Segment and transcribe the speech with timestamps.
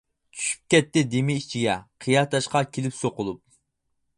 [0.37, 1.75] چۈشۈپ كەتتى دېمى ئىچىگە،
[2.07, 3.41] قىيا تاشقا كېلىپ سوقۇلۇپ.